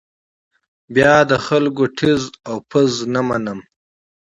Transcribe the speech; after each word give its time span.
بیا 0.95 1.13
د 1.29 1.33
خلکو 1.45 1.83
ټز 1.97 2.21
او 2.49 2.55
پز 2.69 2.93
نه 3.13 3.21
منم. 3.27 3.59